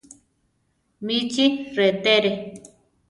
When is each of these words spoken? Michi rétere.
Michi 1.05 1.45
rétere. 1.75 2.33